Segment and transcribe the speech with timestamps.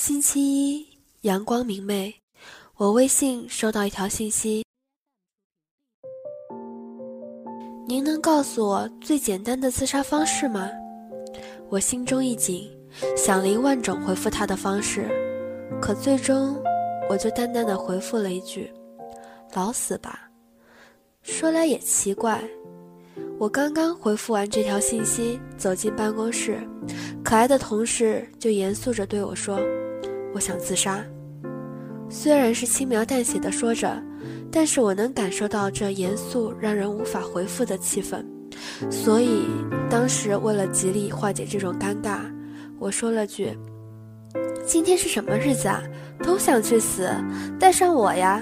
[0.00, 0.86] 星期一，
[1.22, 2.14] 阳光明媚，
[2.76, 4.62] 我微信收到一条信息。
[7.84, 10.70] 您能告诉我最简单的自杀方式吗？
[11.68, 12.70] 我心中一紧，
[13.16, 15.08] 想了一万种回复他的方式，
[15.82, 16.56] 可最终
[17.10, 18.72] 我就淡淡的回复了一句
[19.52, 20.30] ：“老死吧。”
[21.22, 22.40] 说来也奇怪，
[23.36, 26.60] 我刚刚回复完这条信息，走进办公室，
[27.24, 29.58] 可爱的同事就严肃着对我说。
[30.38, 31.04] 我想自杀，
[32.08, 34.00] 虽然是轻描淡写的说着，
[34.52, 38.24] 但是我能感受到这严肃让人无法回复的气氛，
[38.88, 39.40] 所以
[39.90, 42.20] 当时为了极力化解这种尴尬，
[42.78, 43.50] 我说了句
[44.64, 45.82] ：“今天是什么日子啊？
[46.22, 47.10] 都想去死，
[47.58, 48.40] 带上我呀！”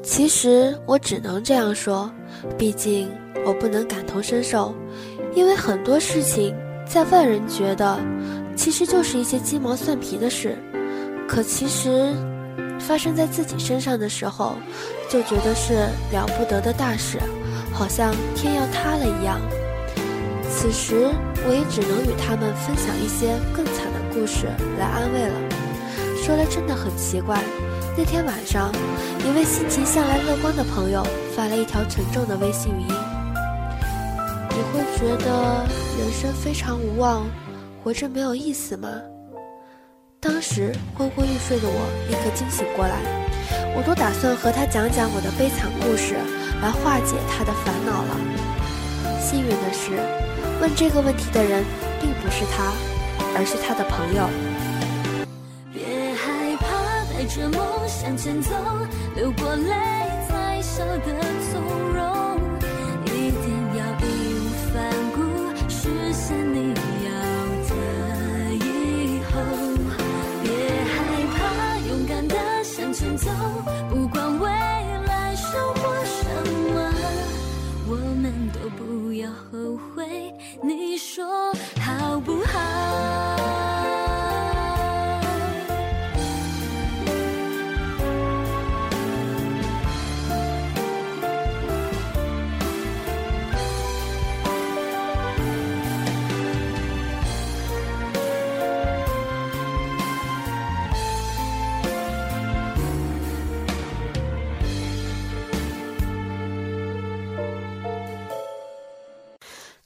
[0.00, 2.08] 其实我只能这样说，
[2.56, 3.10] 毕竟
[3.44, 4.72] 我不能感同身受，
[5.34, 6.54] 因为很多事情
[6.86, 7.98] 在外人觉得。
[8.56, 10.56] 其实就是一些鸡毛蒜皮的事，
[11.28, 12.14] 可其实
[12.80, 14.54] 发生在自己身上的时候，
[15.10, 15.74] 就觉得是
[16.12, 17.18] 了不得的大事，
[17.72, 19.40] 好像天要塌了一样。
[20.50, 21.10] 此时
[21.46, 24.46] 我也只能与他们分享一些更惨的故事
[24.78, 25.34] 来安慰了。
[26.22, 27.42] 说来真的很奇怪，
[27.98, 28.72] 那天晚上，
[29.26, 31.04] 一位心情向来乐观的朋友
[31.36, 32.88] 发了一条沉重的微信语音
[34.50, 35.66] ：“你会觉得
[35.98, 37.26] 人生非常无望。”
[37.84, 38.88] 活着没有意思吗？
[40.18, 42.96] 当时昏昏欲睡的我立刻惊醒过来，
[43.76, 46.14] 我都打算和他讲讲我的悲惨故事，
[46.62, 48.16] 来化解他的烦恼了。
[49.20, 50.00] 幸运的是，
[50.62, 51.62] 问这个问题的人
[52.00, 52.72] 并不是他，
[53.36, 54.30] 而是他的朋友。
[55.70, 55.84] 别
[56.16, 58.48] 害怕，带着梦向前走，
[59.14, 59.68] 流过泪
[60.24, 61.20] 才笑得
[61.52, 61.60] 从
[79.34, 79.93] 后悔。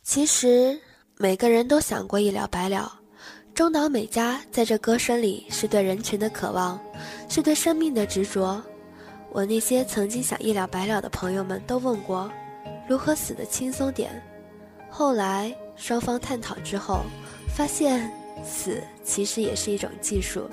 [0.08, 0.80] 其实
[1.18, 2.98] 每个人都想过一了百了。
[3.54, 6.80] 中岛美嘉在这歌声里是对人群的渴望，
[7.28, 8.58] 是对生命的执着。
[9.32, 12.32] 我那些曾经想一了百了的朋友们都问过，
[12.88, 14.10] 如何死得轻松点。
[14.88, 17.02] 后来双方探讨之后，
[17.54, 18.10] 发现
[18.42, 20.48] 死其实也是一种技术。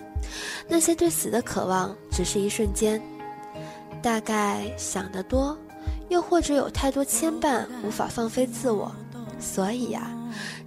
[0.68, 3.02] 那些对死的渴望只是一瞬间，
[4.02, 5.58] 大概想得多，
[6.10, 8.94] 又或者有太多牵绊，无法放飞自我。
[9.40, 10.10] 所以呀，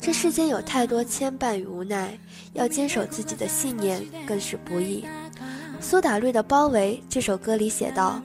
[0.01, 2.17] 这世间有太多牵绊与无奈，
[2.53, 5.05] 要坚守自己的信念更是不易。
[5.81, 8.21] 苏打绿的《包围》这首歌里写道：“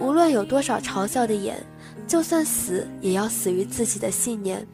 [0.00, 1.62] 无论有多少嘲笑的眼，
[2.06, 4.66] 就算死也要死于自己的信念。”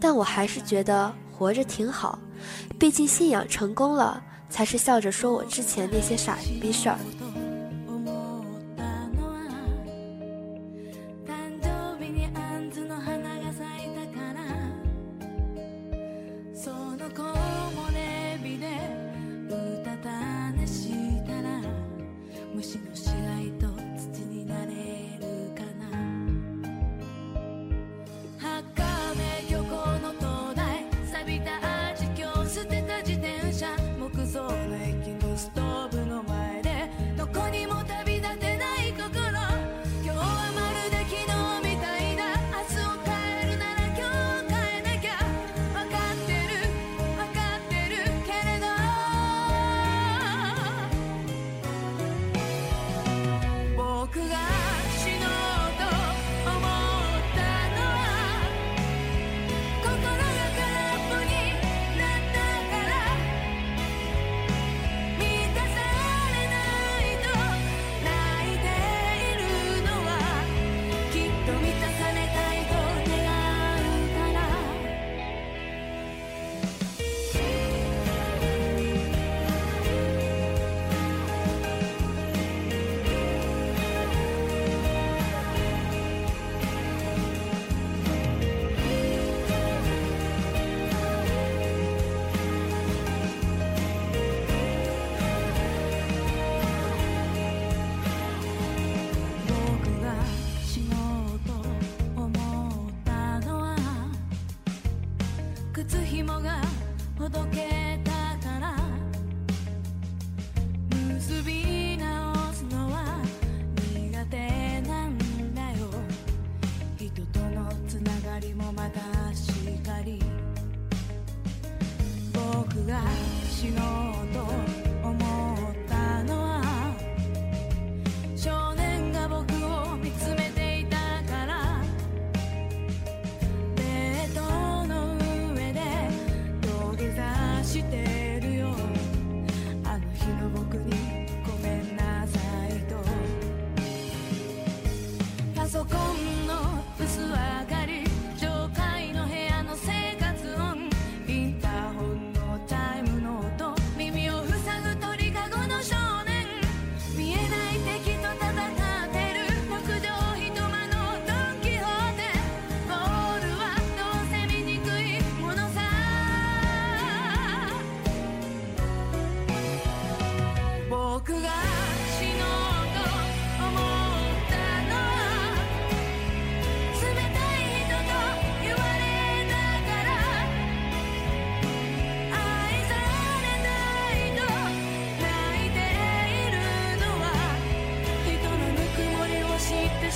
[0.00, 2.18] 但我还是觉得活着挺好，
[2.78, 6.98] 毕竟信仰成功了，才是笑着说我之前那些傻逼事儿。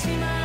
[0.03, 0.42] しまう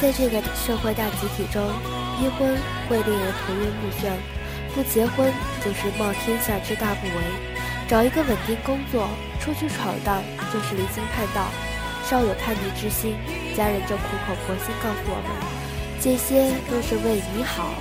[0.00, 1.62] 在这个社会大集体中，
[2.20, 2.56] 一婚
[2.88, 3.32] 会令人。
[3.32, 4.12] 头晕目眩，
[4.74, 5.32] 不结婚
[5.64, 7.12] 就是冒天下之大不韪。
[7.88, 9.08] 找一个稳定工作，
[9.40, 11.48] 出去闯荡就是离经叛道。
[12.04, 13.16] 稍有叛逆之心，
[13.56, 13.80] 家人。
[13.86, 15.30] 就苦口婆心告诉我们，
[16.00, 17.74] 这些都是为你好。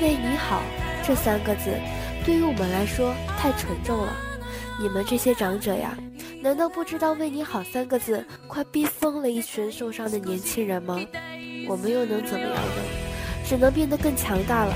[0.00, 0.62] 为你好
[1.04, 1.70] 这三个字，
[2.24, 4.12] 对于我们来说太沉重了。
[4.80, 5.96] 你们这些长者呀，
[6.42, 11.00] 难道不知道“为你好”三个字快逼疯了一群受伤的年轻人吗？
[11.68, 12.82] 我们又能怎么样呢？
[13.46, 14.74] 只能变得更强大了。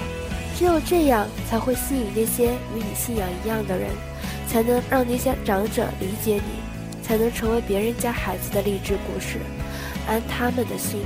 [0.57, 3.91] 只有这样，才会吸引那些与你信仰一样的人，
[4.47, 9.41] 才能让那些长者理解你，才能成为别人家孩子的励志故事，
[10.07, 11.01] 安他们的心，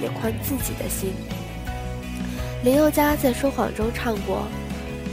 [0.00, 1.12] 也宽自己的心。
[2.64, 4.46] 林宥嘉在说谎中唱过：“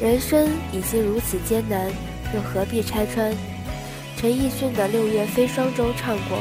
[0.02, 1.92] 人生已经如此艰难，
[2.34, 3.36] 又何必拆穿？”
[4.24, 6.40] 陈奕迅的《六月飞霜》中唱过：“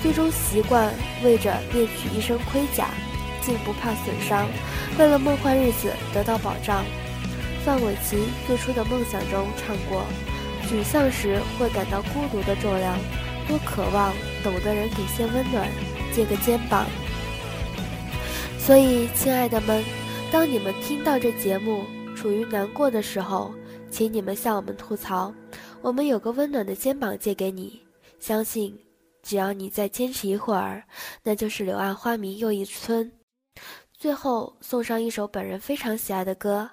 [0.00, 0.94] 最终习惯
[1.24, 2.86] 为着猎取一身盔甲。”
[3.42, 4.46] 竟不怕损伤，
[4.96, 6.84] 为了梦幻日子得到保障。
[7.64, 10.04] 范玮琪最初的梦想中唱过
[10.70, 12.96] ：“沮丧时会感到孤独的重量，
[13.48, 14.12] 多渴望
[14.44, 15.68] 懂的人给些温暖，
[16.14, 16.86] 借个肩膀。”
[18.56, 19.82] 所以，亲爱的们，
[20.30, 21.82] 当你们听到这节目，
[22.14, 23.52] 处于难过的时候，
[23.90, 25.34] 请你们向我们吐槽，
[25.86, 27.80] 我们有个温暖的肩膀借给你。
[28.18, 28.76] 相信，
[29.22, 30.82] 只要你再坚持一会儿，
[31.22, 33.12] 那就是柳暗花明又一村。
[33.96, 36.68] 最后送上一首本人非常喜爱的歌，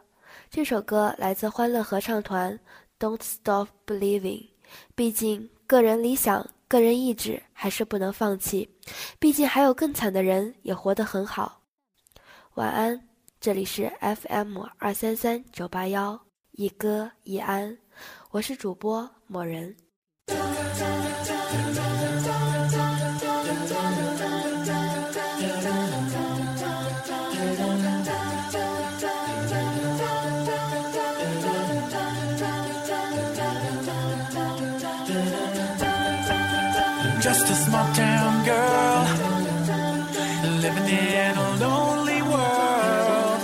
[0.50, 2.60] 这首歌来自欢乐合唱团
[3.00, 4.40] 《Don't Stop Believing》。
[4.96, 8.68] 毕竟个人理想、个人意志还是不能放弃，
[9.20, 11.62] 毕竟还有更惨的人也活得很好。
[12.56, 13.08] 晚安，
[13.40, 16.20] 这里是 FM 二三三九八幺，
[16.54, 17.78] 一歌一安，
[18.31, 19.77] 我是主播某人。
[37.21, 39.39] just a small town girl
[40.63, 43.41] living in a lonely world.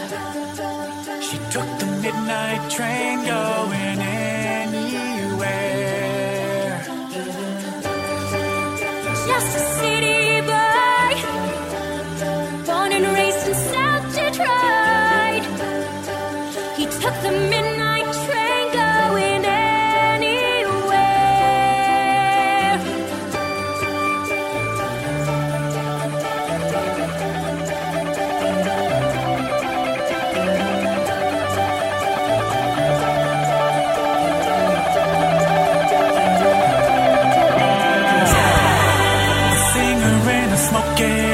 [1.21, 3.78] She took the midnight train going
[9.60, 10.09] city.
[41.00, 41.29] Yeah.